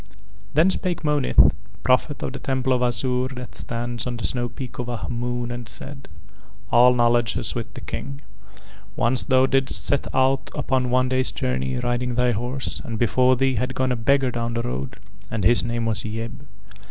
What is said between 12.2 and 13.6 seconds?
horse and before thee